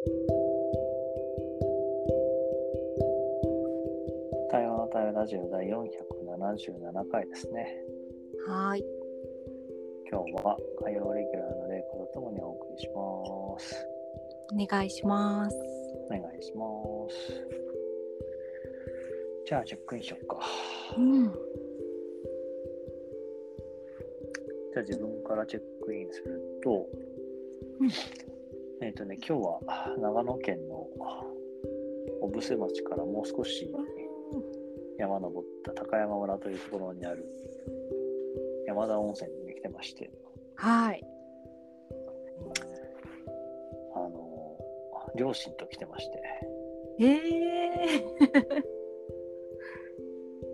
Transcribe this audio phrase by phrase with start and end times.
[0.00, 0.08] 台
[4.66, 7.76] 湾の台湾ラジオ第477回ですね。
[8.48, 8.84] はーい。
[10.10, 13.86] 今日は火曜レギュラーのレイコとともにお送りします。
[14.54, 15.56] お願いします。
[16.06, 16.64] お願いしま
[17.10, 17.14] す。
[19.46, 20.38] じゃあ、チェックインしよっか。
[20.96, 21.24] うん。
[21.24, 26.86] じゃあ、自分からチェックインすると、
[27.80, 27.90] うん
[28.82, 29.60] えっ、とね、今日は
[29.98, 30.86] 長野県の
[32.22, 33.70] 小布施町からもう少し
[34.98, 37.26] 山登った高山村というところにある
[38.66, 40.10] 山田温泉に来てまして、
[40.56, 41.04] はい。
[43.94, 44.58] あの、
[45.14, 46.22] 両親と来てまして、
[47.00, 48.04] ええ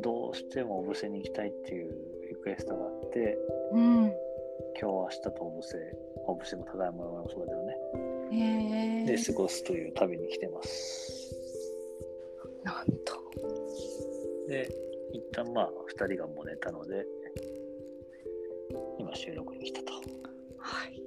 [0.02, 1.94] どうしても小布施に行きたいっていう
[2.28, 3.38] リクエストがあって、
[3.72, 4.12] うん。
[4.80, 5.76] 今日明日と小布施、
[6.26, 7.75] 小布施も高山村もそうだよね。
[8.32, 11.34] ええで、過ごすという旅に来てます。
[12.64, 13.22] なんと。
[14.48, 14.68] で、
[15.12, 17.06] 一旦まあ、二人がもう寝たので、
[18.98, 19.80] 今収録に来た
[20.58, 21.00] はい。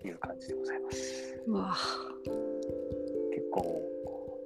[0.00, 1.42] という感じでございます。
[1.46, 1.76] うわ。
[3.32, 3.82] 結構、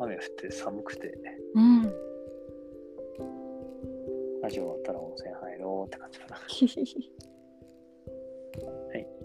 [0.01, 1.13] 雨降って寒くて、
[1.55, 1.83] うん。
[4.41, 6.39] ラジオ終わったら温泉入ろうって感じかな。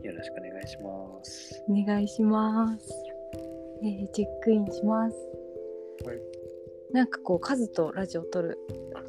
[0.04, 1.64] はい、よろしくお願いします。
[1.70, 2.94] お願いします。
[3.82, 5.16] えー、チェックインします。
[6.06, 6.18] はい
[6.92, 8.60] なんかこうカズとラジオを撮る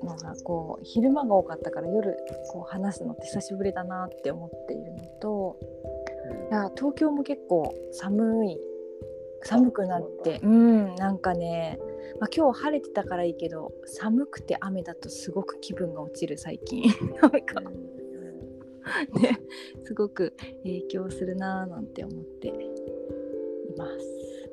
[0.02, 2.16] のがこう昼間が多かったから夜
[2.50, 5.58] こう話すのって久しぶりだなって思っているのと
[6.50, 8.58] いや東京も結構寒い
[9.42, 11.78] 寒くなってうんなんかね、
[12.18, 16.84] まあ、今日晴れてたからいいけど寒くて雨だとすごく気分が落ちる最近
[17.20, 18.03] なんかうん
[19.20, 19.40] ね
[19.84, 22.52] すごく影響するなーなんて思ってい
[23.76, 24.50] ます。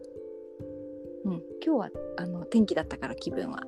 [1.25, 3.63] うん、今日はあの天気だったから気分は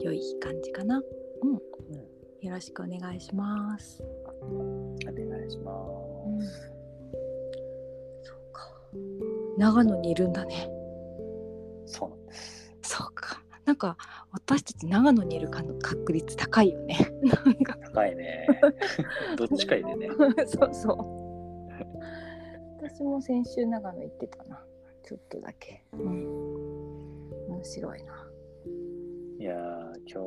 [0.00, 1.02] 良い感じかな。
[1.42, 1.60] うん、うん
[2.42, 4.02] よろしくお願いします。
[4.42, 5.72] お願いしま
[6.42, 6.72] す。
[8.24, 8.68] そうか。
[9.56, 10.68] 長野にいるんだね。
[11.86, 12.74] そうなんです。
[12.82, 13.40] そうか。
[13.64, 13.96] なんか
[14.46, 16.98] 私たち長野にいるかの確率高いよね。
[17.44, 18.46] なんか高いね。
[19.38, 20.08] どっちかいでね。
[20.46, 20.96] そうそう。
[22.82, 24.64] 私も先週長野行ってたな。
[25.04, 25.84] ちょっとだけ。
[25.92, 27.28] うん。
[27.48, 28.28] 面白いな。
[29.38, 30.22] いやー、今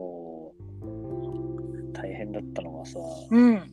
[1.92, 3.00] 日、大変だったのがさ、
[3.32, 3.60] うん。
[3.60, 3.70] 昨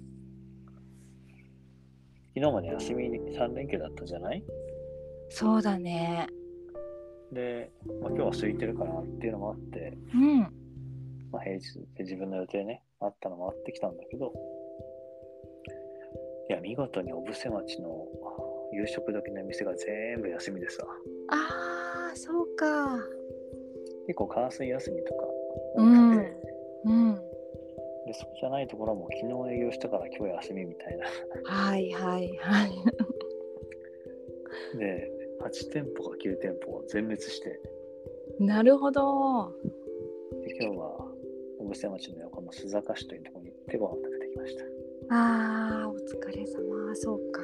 [2.34, 4.44] 日まで休み3連休だったじゃない？
[5.28, 6.26] そうだね。
[7.32, 7.70] で、
[8.00, 10.40] まあ、今日は空いてるかなっていうのもあって、うん。
[11.32, 14.32] まあ、平日で自分の予定ね、あったのもあってきたんだけど、
[16.50, 18.06] いや、見事に小布施町の
[18.72, 20.84] 夕食時の店が全部休みでさ、
[21.30, 22.98] ああ、そうか。
[24.06, 25.24] 結構火水休みとか
[25.76, 26.36] 多うんくて、
[26.84, 27.14] うん。
[28.06, 31.06] で、そうじゃないところも昨日営業したから今日休みみたいな。
[31.44, 32.70] はいはいはい。
[34.78, 37.60] で、8店舗か9店舗全滅して、
[38.38, 39.52] なるほど。
[40.44, 41.12] で今日は
[41.58, 44.64] 小布施町の横の須坂市というところに行ってご飯食べてきました。
[45.14, 46.94] ああ、お疲れ様。
[46.96, 47.40] そうか。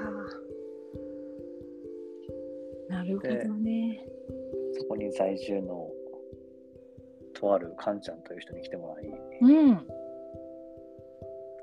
[2.88, 4.04] なるほどね。
[4.78, 5.91] そこに在住の
[7.34, 9.06] とあるカンちゃんという人に来てもらい、
[9.42, 9.87] うん。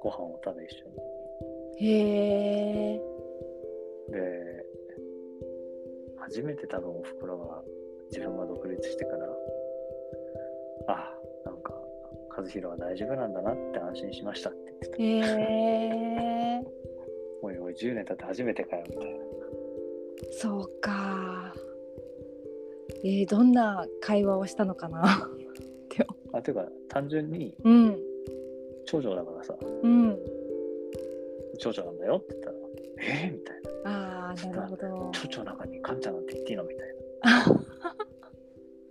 [0.01, 0.85] ご飯を食べ一緒
[1.79, 2.93] へえ。
[2.93, 4.13] に。
[4.13, 4.54] で、
[6.25, 7.61] 初めて多分おふくろが
[8.11, 9.27] 自分が独立してから、
[10.87, 11.13] あ、
[11.45, 11.73] なんか、
[12.35, 14.59] 和弘は大丈夫なんだなって安心しましたって
[14.97, 15.39] 言ってた。
[15.39, 15.45] へ
[16.59, 16.63] え。
[17.41, 19.19] おいおい、10年経って初めてかよみたいな。
[20.31, 21.53] そうか。
[23.03, 25.29] えー、どんな会話をしたのかな？
[26.33, 27.99] あ、というか、単純にうん。
[28.85, 30.17] 長女だからさ、うん。
[31.59, 32.55] 長女なんだよって言ったら、
[32.97, 33.44] えー、
[34.35, 34.61] な。
[34.63, 35.11] るほど。
[35.11, 37.65] 長女の中にカンちゃんなんて言っていいのみたいな。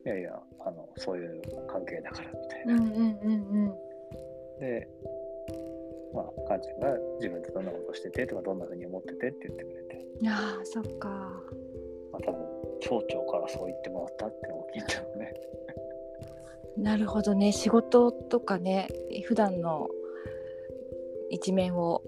[0.07, 2.75] いやいや、あの、そういう関係だからみたいな。
[2.75, 3.75] うんうんうん
[4.61, 4.89] で、
[6.15, 10.29] まあ、カンちゃんが自分でどんなことしててとか、どんなふうに思っててって言ってくれて、うん。
[10.29, 11.09] ああ、そっか。
[12.13, 12.41] まあ、多分、
[12.81, 15.35] 町長からそう言ってもらったってのも聞いたのね。
[16.77, 17.53] なるほどね。
[17.53, 18.89] 仕事とかね、
[19.25, 19.89] 普段の
[21.31, 22.03] 一面を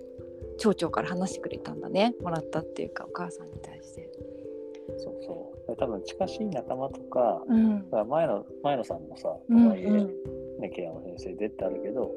[0.58, 2.14] 町長から話してくれたんだね。
[2.20, 4.10] もらったっていうか、お母さんに対して。
[4.98, 5.68] そうそう。
[5.68, 12.10] で多分、近しい仲間とか、うん前の、前野さんもさ、とうんはいえ、うんね、ケアの先生でってあるけど、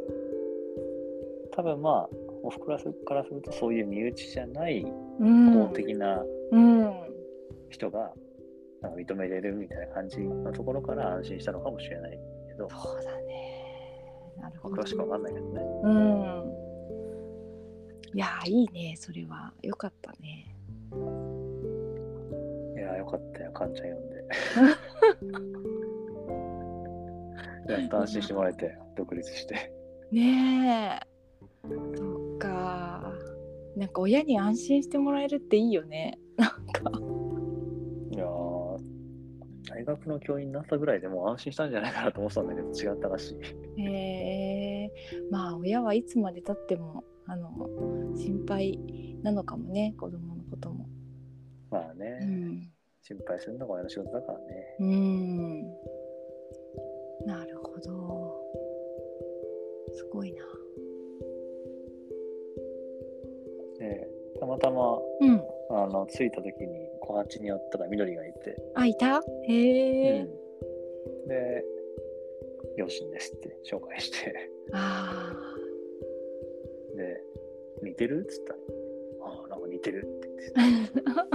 [1.52, 2.10] 多分まあ、
[2.44, 4.86] おふくらからするとそういう身内じゃない
[5.20, 6.94] うん公的なうん
[7.70, 8.14] 人が
[8.82, 13.66] なんか認めれるみたいな感じのところから安心したのかもしれないけど、そうだね
[14.38, 15.62] なるほど詳しくわかんないけどね。
[15.84, 16.69] うん
[18.14, 19.54] いやーいいねそれは。
[19.62, 20.56] よかったね。
[22.76, 24.24] いやーよかったよ、かんちゃん読んで。
[27.74, 29.72] やっと安心してもらえて、独立して。
[30.12, 31.08] ねえ。
[31.68, 31.76] そ
[32.36, 33.14] っか。
[33.78, 36.18] なんか親に安心してもらえるっていいよね。
[36.36, 36.92] なんか。
[38.12, 38.80] いやー
[39.70, 43.36] 大学の教員になったぐらいでもう安心したんじゃないかなと思ってたんだけど、違ったらし
[43.78, 43.84] い。
[43.84, 43.86] へ
[44.86, 44.92] え。
[45.30, 47.52] まあ親はいつまでたってもあの
[48.16, 48.80] 心配
[49.22, 50.88] なのかもね子供のことも。
[51.70, 52.72] まあね、うん、
[53.02, 54.76] 心配するのが親の仕事だからね。
[54.80, 55.62] うん、
[57.28, 58.36] なるほど。
[59.94, 60.44] すごいな。
[63.80, 64.08] で、
[64.40, 69.22] たまたま、うん、あの、着いた時に、小八に寄ったら緑がいて、あいた？
[69.48, 71.28] へえ、うん。
[71.28, 71.64] で、
[72.78, 75.59] 両親ですって紹介して、あで、似
[78.00, 78.22] てる？
[78.22, 78.60] っつったら、
[79.24, 81.12] ああ、なんか似てるって言ってあ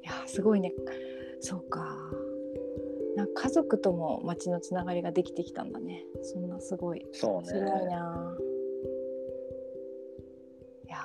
[0.00, 0.72] いやすごいね。
[1.40, 1.98] そうか。
[3.16, 6.06] な家族とも町のつながりができてきたんだね。
[6.22, 7.04] そんなすごい。
[7.12, 7.68] そうすごいね。
[7.68, 8.36] な。
[10.86, 10.98] いや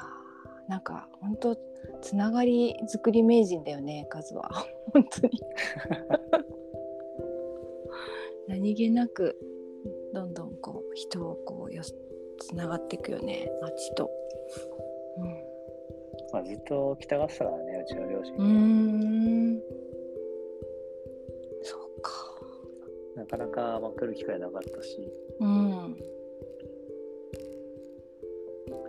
[0.68, 1.58] ーなんか本当
[2.02, 4.48] つながり作り名人だよねカズは。
[4.94, 5.42] 本当に。
[8.48, 9.36] 何気なく
[10.14, 11.82] どんどんこう人をこうよ
[12.40, 14.10] つながっていくよね町と。
[16.36, 18.36] まあ、ずっと来たがってたからね、うちの両親。
[18.38, 19.62] うん。
[21.64, 22.12] そうか。
[23.16, 25.00] なかなか、まあ、来る機会なかったし、
[25.40, 25.96] うん。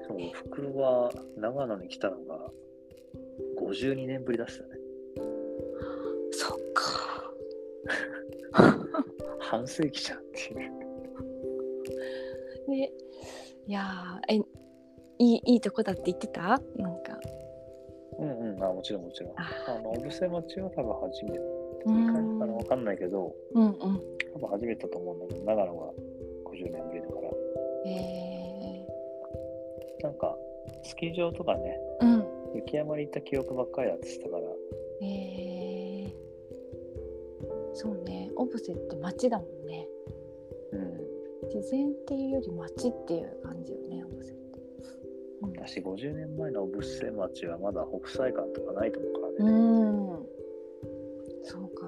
[0.09, 2.51] そう、おふくろは長野に来たのが
[3.61, 4.71] 52年ぶりだしたね。
[6.33, 7.33] そっか。
[9.39, 10.86] 半世紀じゃんっていう。
[12.67, 12.93] で
[13.67, 14.37] いやーえ
[15.19, 16.61] いいいいとこだって言ってた？
[16.77, 17.19] なんか。
[18.19, 19.33] うんうん、あもちろんもちろん。
[19.37, 19.51] あ。
[19.69, 21.39] あの、小布施町は多分初めて、
[21.85, 22.07] うん。
[22.09, 23.73] 2回目かなわかんないけど、うんうん。
[24.33, 25.93] 多分初めてだと思うんだけど、長野が
[26.47, 27.31] 50年ぶりだから、
[27.87, 28.87] え
[30.03, 30.35] なんか、
[30.83, 32.27] スキー場とかね、ー、うん。
[32.57, 34.43] 雪山に行った記憶ばっかりだってたから、
[35.03, 36.15] えー、
[37.75, 38.31] そうね。
[38.37, 39.87] オブセって町だもんね
[41.71, 44.47] 然っていうより町っていう感じよねオブセって。
[45.43, 49.53] 私、50年前の小布施町はまだ北斎館とかないと思うからうね。
[49.53, 50.27] ん。
[51.45, 51.87] そうか。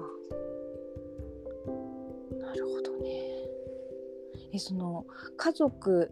[2.39, 3.09] なるほどね。
[4.53, 5.05] えその
[5.37, 6.11] 家族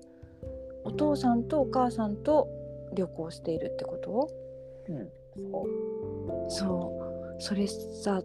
[0.84, 2.48] お父さんとお母さんと
[2.94, 4.30] 旅行しているってこと？
[4.90, 5.10] うん。
[5.40, 5.68] そ
[6.48, 6.52] う。
[6.52, 7.02] そ
[7.38, 7.42] う。
[7.42, 8.24] それさ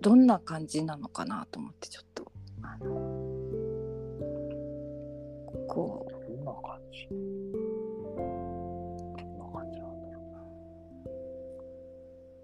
[0.00, 2.30] どんな感じなのかなと思ってちょっと。
[2.62, 3.43] あの
[5.74, 6.62] こどんな感
[6.92, 7.08] じ？
[7.08, 7.18] どん
[9.38, 10.20] な感じなんだろ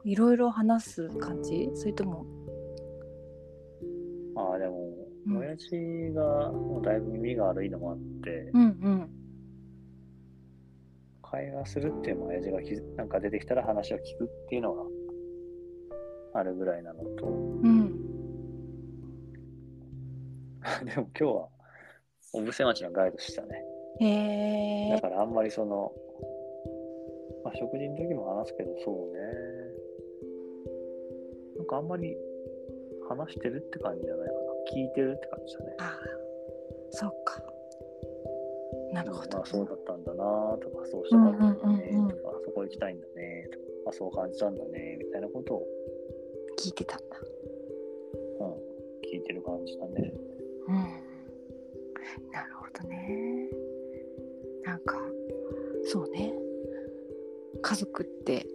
[0.04, 1.70] ういろいろ話す感じ？
[1.74, 2.26] それとも。
[4.34, 4.38] う。
[4.38, 4.90] ああ、でも、
[5.26, 5.36] うん。
[5.38, 5.70] 親父
[6.12, 9.08] がもうだいぶ耳が悪いのもあって、うんうん。
[11.22, 14.82] 会話するっていうのも親父がきなんか出てきたら話を聞くっていうのが
[16.34, 17.96] あるぐらいなのと、うん。
[20.84, 21.48] でも今日は
[22.32, 23.64] 小布施町のガイドしたね。
[24.00, 25.92] へえだからあんまりその、
[27.44, 29.20] まあ、食事の時も話すけど、そうね。
[31.58, 32.16] なんかあんまり
[33.08, 34.38] 話してるって感じじゃないかな。
[34.72, 35.76] 聞いてるって感じだね。
[35.80, 36.20] ああ
[36.92, 37.42] そっか
[38.92, 40.24] なるほど、まあそうだったんだな
[40.58, 45.66] とか、そうしたかったんだねうんうんうんうんとか、あそこ行きたいんだねとか、あそう感じたんだねみたいなことを、
[46.58, 47.04] 聞いてたんだ
[48.40, 48.52] うん、
[49.06, 50.12] 聞いてる感じだね。
[50.68, 51.09] うん
[52.32, 53.48] なるほどね。
[54.64, 54.98] なんか
[55.84, 56.34] そうね。
[57.62, 58.46] 家族って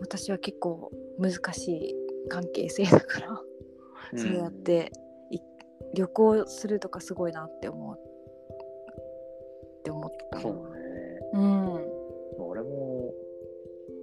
[0.00, 1.94] 私は結構難しい
[2.28, 3.40] 関係性だから、
[4.14, 4.92] そうやって
[5.30, 5.38] い
[5.94, 10.40] 旅行するとかすごいなって思うって思った。
[10.40, 10.60] そうね。
[11.32, 11.72] うん。
[12.38, 13.12] 俺も、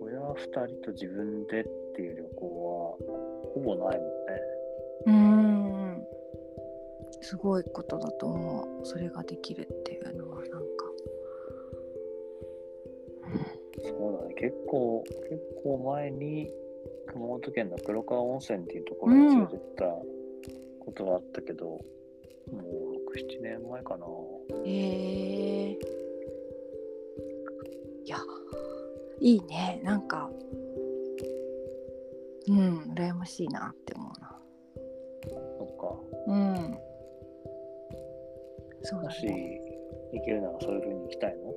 [0.02, 1.64] 親二人と自分でっ
[1.96, 2.98] ていう旅行は、
[3.54, 4.10] ほぼないもん
[7.26, 8.86] すごいことだと思う。
[8.86, 10.58] それができるっていうのはなんか。
[13.84, 14.36] そうだね。
[14.36, 16.52] 結構、結構前に、
[17.08, 19.86] 熊本県の黒川温泉っていうところに連れてった
[20.86, 21.80] ことがあったけど、も
[22.52, 22.62] う
[23.18, 24.06] 6、7年前かな。
[24.64, 25.80] へえ。
[28.06, 28.18] いや
[29.20, 29.82] いいね。
[29.84, 30.30] なんか
[32.48, 34.40] うん羨ましいなって思うな。
[35.58, 35.96] そっか。
[36.28, 36.75] うん
[38.86, 39.62] そうだもしね
[40.14, 41.54] 行けるならそういう風に行きたいの？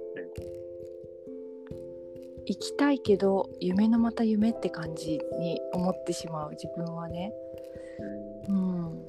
[2.46, 7.32] 行きたいけど夢のまた夢って感じに思ってしまう自分はね。
[8.48, 9.04] うん。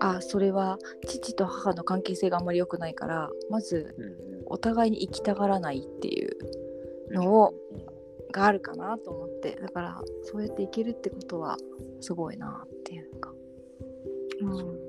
[0.00, 3.94] あそれは父と母の関係性があんまり良くないからまず
[4.46, 6.30] お互いに行きたがらないっていう
[7.10, 7.16] うん。
[7.16, 7.54] のを
[8.32, 9.56] があるかなと思って。
[9.60, 11.58] だからそうやって行けるってことは
[12.00, 13.34] すごいなっていうか、
[14.40, 14.79] うん。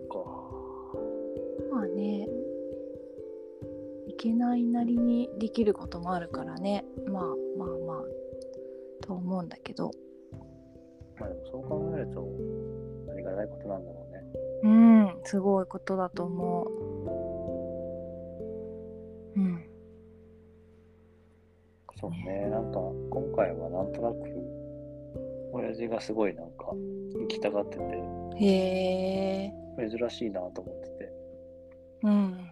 [1.82, 2.28] まあね
[4.08, 6.86] 行けないなりにできることもあるからね。
[7.08, 7.24] まあ
[7.58, 8.02] まあまあ
[9.04, 9.90] と思うんだけど。
[11.20, 12.28] まあでもそう考えると、
[13.12, 14.24] ありがたいことなんだろうね。
[14.64, 16.70] うんすごいことだと思う。
[19.40, 19.66] うん。
[22.00, 24.18] そうね、なんか今回はなんとなく、
[25.54, 26.74] 親父がすごいなんか
[27.14, 27.84] 行きたがってて、
[28.38, 30.91] へえ珍しいなと思ってて、
[32.04, 32.52] うん。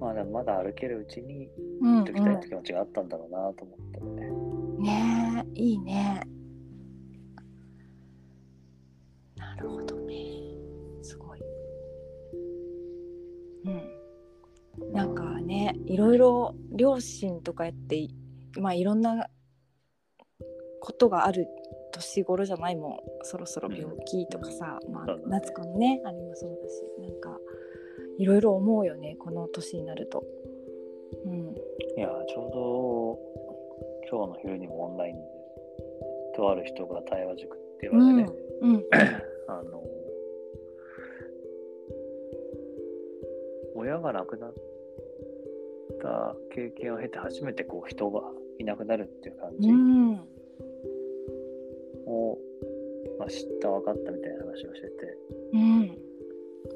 [0.00, 1.48] まあでもまだ歩けるうちに
[1.80, 4.26] うん、行っときたいって気持ちがあったんだろうなと思ってね。
[4.26, 6.22] うん、ねえいいね。
[9.36, 10.14] なるほどね。
[11.02, 11.40] すごい。
[13.66, 14.92] うん。
[14.92, 18.08] なんかねいろいろ両親とかやって
[18.58, 19.28] まあいろんな
[20.80, 21.46] ことがある
[21.92, 22.98] 年頃じゃないもん。
[23.22, 25.22] そろそろ病気とかさ、まあそうだね。
[25.28, 27.38] 夏子のねあれもそうだしなんか
[28.22, 30.22] いろいろ思うよねこの年になると。
[31.24, 31.56] うん。
[31.96, 33.18] いや、ちょ
[34.06, 35.22] うど今日の昼にもオンラインで、
[36.36, 38.84] とある人が対話塾っていううんのでね、うん。
[39.48, 39.82] あの、
[43.74, 44.54] 親が亡くなっ
[46.00, 48.20] た経験を経て初めてこう人が
[48.60, 50.12] いなくなるっていう感じうん。
[52.06, 52.38] を、
[53.18, 55.18] まあ、知った分かったみたいな話をしてて、
[55.54, 55.88] うん。
[55.88, 55.91] まあ、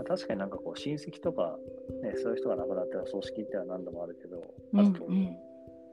[0.07, 1.59] 確かになんかこう親戚とか、
[2.03, 5.07] ね、そういう人が亡くなったら葬式っては何度もあるけど、うんあと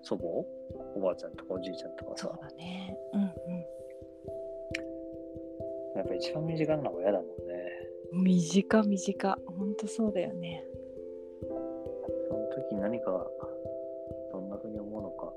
[0.04, 0.46] 祖母？
[0.96, 2.28] おばあちゃんとかおじいちゃんとかさ。
[2.28, 2.98] そうだね。
[3.14, 3.22] うん
[5.96, 7.34] やっぱ一番身近なのは親だもんね。
[8.14, 10.64] うん短短ほんとそうだよね。
[12.30, 13.26] その時に何か
[14.32, 15.32] どんな風に思うのか。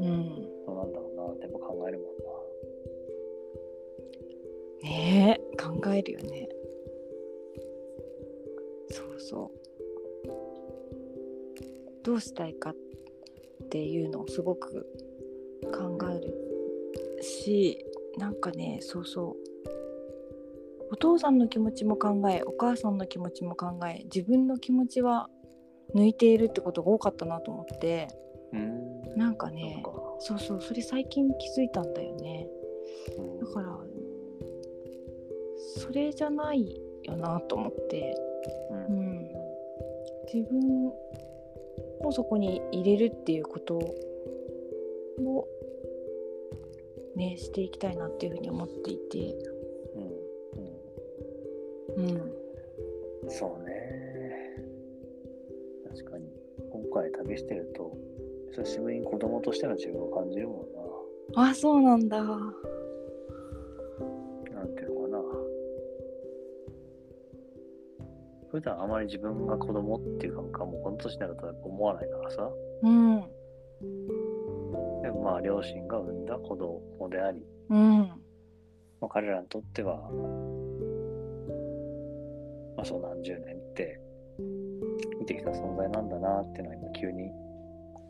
[0.00, 0.48] うん。
[0.66, 2.24] どうなんだろうなってやっぱ考えるもんな。
[4.82, 6.48] ねえ考えるよね
[9.28, 9.64] そう。
[12.04, 12.76] どうしたいかっ
[13.70, 14.86] ていうのをすごく
[15.72, 17.84] 考えるし
[18.18, 19.44] なんかねそうそう。
[20.92, 25.28] お父さんの気持ちも考えお母さんの気持ちも考え自分の気持ちは
[25.94, 28.08] 抜いているってことが多かったなと思って
[28.52, 29.16] うん。
[29.16, 29.82] なんかね
[30.18, 30.44] そうか。
[30.44, 32.46] そうそれ最近気づいたんだよね。
[33.18, 33.78] うんだから
[35.76, 38.14] それじゃないよなと思って、
[38.70, 39.03] ううんん、
[40.32, 45.48] 自分をそこに入れるっていうことを
[47.16, 49.34] ねしていきたいなっていうふうに思っていて、
[51.96, 52.04] うん。
[52.04, 52.32] うん、うん。
[53.28, 53.72] そうね。
[55.90, 56.44] 確かに。
[56.70, 57.96] 今回旅してると
[58.52, 60.64] 久しぶりに子供としての自分を感じるもん
[61.36, 62.22] あそうなんだ
[68.54, 72.48] 普段あまり自分が子供っていう感覚はもうこの年になると思わないからさ。
[72.84, 73.20] うん。
[75.02, 77.98] でもまあ両親が産んだ子供であり、うん。
[79.00, 79.96] まあ、彼らにとっては
[82.76, 84.00] まあそう何十年って
[85.18, 87.32] 見てきた存在なんだなっていうのは今急に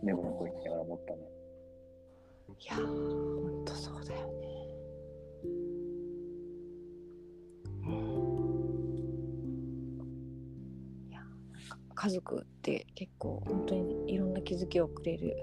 [0.02, 1.20] メモの声聞きながら思ったね。
[2.60, 4.43] いやーほんとそうだよね
[12.04, 15.34] 家族って結構本当にいろんな気づきをくれる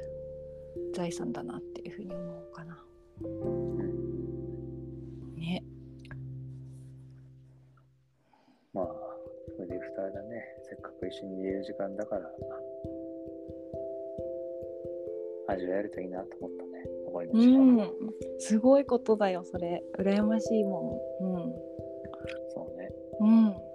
[0.94, 2.77] 財産だなっていうふうに思うかな。
[5.36, 5.63] ね。
[8.75, 8.86] まあ
[9.56, 10.44] それで二人だね。
[10.70, 12.30] せっかく一緒にいれる時間だから
[15.48, 16.70] 味わえるといいなと思ったね。
[17.06, 17.89] 残りのう時間、ん。
[18.38, 19.82] すごいことだよそれ。
[19.98, 21.56] 羨ましいもん。
[22.53, 22.91] そうね。
[23.20, 23.71] うん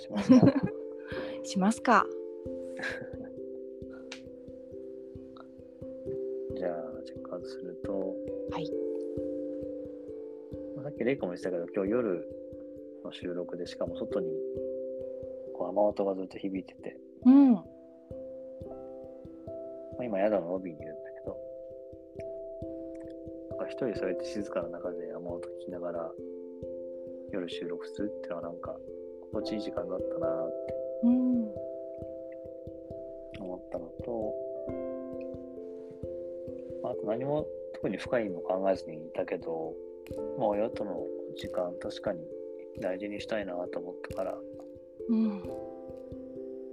[0.00, 0.36] しますか
[1.44, 2.06] しますか。
[6.56, 8.14] じゃあチェックアウトすると。
[8.50, 8.70] はい。
[10.76, 12.24] まあさっきレイコも言ってたけど今日夜
[13.04, 14.28] の収録でしかも外に
[15.70, 17.52] 雨音がずっと響いてて、うん。
[17.52, 17.64] ま
[20.00, 21.36] あ、今宿のロビーにいるんだけど、
[23.50, 26.10] なんか一人そうやって静かな中で雨音聞きながら
[27.32, 28.76] 夜収録するっていうのはなんか
[29.32, 31.54] 心地いい時間だったなってうん
[33.40, 34.34] 思ったのと、
[36.82, 39.72] まああと何も特に深い意味も考えずにいたけど、
[40.38, 41.00] まあ親との
[41.36, 42.20] 時間確かに
[42.80, 44.38] 大事にしたいなと思ったから、
[45.08, 45.28] うん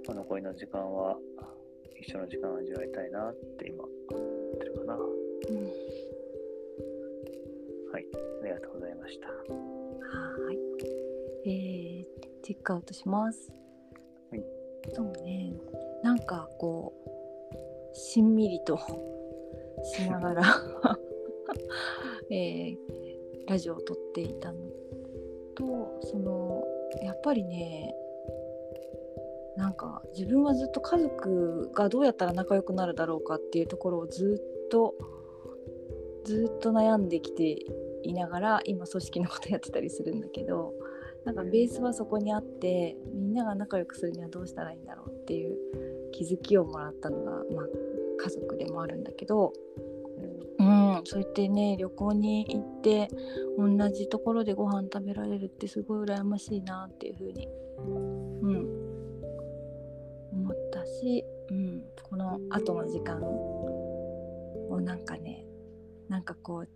[0.06, 1.16] まあ残りの時間は
[2.00, 3.92] 一緒の時間を味わいたいなって今思
[4.54, 4.94] ってるかな。
[4.94, 5.68] うん
[7.90, 8.04] はい、
[8.42, 9.28] ありがとうございました。
[9.28, 10.58] はーい。
[11.46, 11.97] えー、
[12.48, 13.52] チェックアウトします。
[14.30, 14.42] はい。
[14.94, 15.52] そうね。
[16.02, 16.94] なんかこ
[17.92, 18.78] うしんみりと
[19.84, 20.42] しながら、
[22.32, 22.76] えー
[23.48, 24.58] ラジオを撮っていたの
[25.54, 26.64] と、その
[27.02, 27.94] やっぱりね。
[29.56, 34.94] なんか自分はずっと家族がどうやったら仲良くなるだろうかっていうところをずっと
[36.24, 37.58] ずっと悩んできて
[38.04, 40.72] いながら今組織のことやってたりするんだけど
[41.28, 45.58] なんかベースはそこにあってみんなが仲良くするにはどうしたらいいんだろうっていう
[46.10, 47.66] 気づきをもらったのが、まあ、
[48.16, 49.52] 家族でもあるんだけど、
[50.58, 53.10] うん、そうやってね旅行に行って
[53.58, 58.56] 同じところでご飯食べられるってすごい羨ましいなっていうふうに、うん、
[60.32, 65.44] 思ったし、うん、この後の時間をなんかね
[66.08, 66.68] なんかこう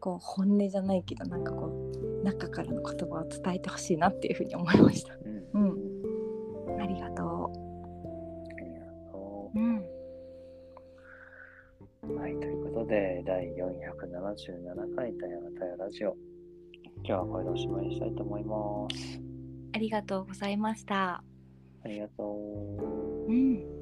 [0.00, 5.14] こう本音じゃないけどなんかこう中からの言葉を伝えてほしいなっていうふうに思いました。
[5.54, 5.70] うん。
[5.70, 5.74] う
[6.78, 9.58] んありがとありがとう。
[9.58, 9.76] うん、
[12.08, 12.16] う。
[12.16, 16.16] はい、ということで、第477回たやなたやラジオ。
[17.04, 19.20] 今日はこれでおしまいにしたいと思います。
[19.74, 21.22] ありがとうございました。
[21.84, 23.30] ありがとう。
[23.30, 23.81] うん